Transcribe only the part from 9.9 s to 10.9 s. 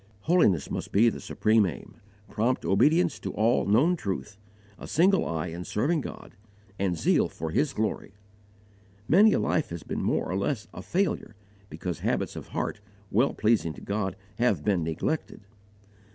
more or less a